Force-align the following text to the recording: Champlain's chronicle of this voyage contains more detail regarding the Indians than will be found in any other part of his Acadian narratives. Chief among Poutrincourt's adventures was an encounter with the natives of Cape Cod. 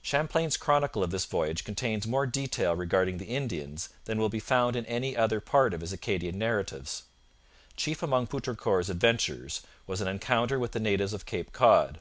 Champlain's 0.00 0.56
chronicle 0.56 1.04
of 1.04 1.10
this 1.10 1.26
voyage 1.26 1.62
contains 1.62 2.06
more 2.06 2.26
detail 2.26 2.74
regarding 2.74 3.18
the 3.18 3.26
Indians 3.26 3.90
than 4.06 4.18
will 4.18 4.30
be 4.30 4.40
found 4.40 4.74
in 4.74 4.86
any 4.86 5.14
other 5.14 5.38
part 5.38 5.74
of 5.74 5.82
his 5.82 5.92
Acadian 5.92 6.38
narratives. 6.38 7.02
Chief 7.76 8.02
among 8.02 8.26
Poutrincourt's 8.26 8.88
adventures 8.88 9.60
was 9.86 10.00
an 10.00 10.08
encounter 10.08 10.58
with 10.58 10.72
the 10.72 10.80
natives 10.80 11.12
of 11.12 11.26
Cape 11.26 11.52
Cod. 11.52 12.00